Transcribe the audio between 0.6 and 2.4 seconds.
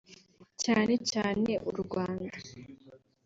cyane cyane u Rwanda